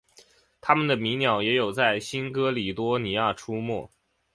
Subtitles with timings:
[0.61, 3.87] 它们的迷鸟也有在新喀里多尼亚出没。